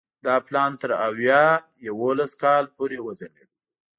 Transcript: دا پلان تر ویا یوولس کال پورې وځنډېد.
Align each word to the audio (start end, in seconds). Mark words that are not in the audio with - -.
دا 0.25 0.35
پلان 0.47 0.71
تر 0.81 0.91
ویا 1.17 1.45
یوولس 1.87 2.31
کال 2.41 2.63
پورې 2.75 2.97
وځنډېد. 3.01 3.49